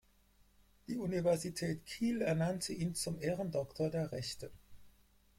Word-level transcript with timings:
Die 0.87 0.97
Universität 0.97 1.85
Kiel 1.85 2.21
ernannte 2.23 2.73
ihn 2.73 2.95
zum 2.95 3.19
Ehrendoktor 3.21 3.91
der 3.91 4.11
Rechte. 4.11 4.49